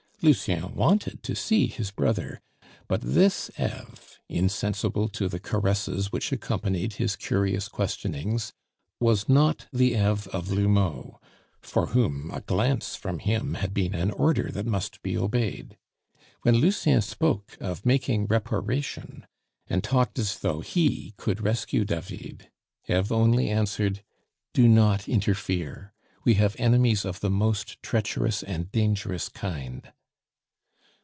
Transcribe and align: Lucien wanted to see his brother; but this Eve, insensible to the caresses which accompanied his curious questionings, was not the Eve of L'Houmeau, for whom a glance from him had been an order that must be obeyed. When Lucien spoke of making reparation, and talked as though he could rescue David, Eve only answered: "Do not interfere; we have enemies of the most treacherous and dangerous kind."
Lucien 0.23 0.71
wanted 0.75 1.23
to 1.23 1.33
see 1.35 1.65
his 1.65 1.89
brother; 1.89 2.39
but 2.87 3.01
this 3.01 3.49
Eve, 3.59 4.19
insensible 4.29 5.09
to 5.09 5.27
the 5.27 5.39
caresses 5.39 6.11
which 6.11 6.31
accompanied 6.31 6.93
his 6.93 7.15
curious 7.15 7.67
questionings, 7.67 8.53
was 8.99 9.27
not 9.27 9.65
the 9.73 9.93
Eve 9.93 10.27
of 10.27 10.51
L'Houmeau, 10.51 11.19
for 11.59 11.87
whom 11.87 12.29
a 12.29 12.39
glance 12.41 12.95
from 12.95 13.17
him 13.17 13.55
had 13.55 13.73
been 13.73 13.95
an 13.95 14.11
order 14.11 14.51
that 14.51 14.67
must 14.67 15.01
be 15.01 15.17
obeyed. 15.17 15.75
When 16.43 16.53
Lucien 16.57 17.01
spoke 17.01 17.57
of 17.59 17.83
making 17.83 18.27
reparation, 18.27 19.25
and 19.65 19.83
talked 19.83 20.19
as 20.19 20.37
though 20.37 20.59
he 20.61 21.15
could 21.17 21.41
rescue 21.41 21.83
David, 21.83 22.47
Eve 22.87 23.11
only 23.11 23.49
answered: 23.49 24.03
"Do 24.53 24.67
not 24.67 25.09
interfere; 25.09 25.93
we 26.23 26.35
have 26.35 26.55
enemies 26.59 27.05
of 27.05 27.21
the 27.21 27.31
most 27.31 27.81
treacherous 27.81 28.43
and 28.43 28.71
dangerous 28.71 29.27
kind." 29.27 29.91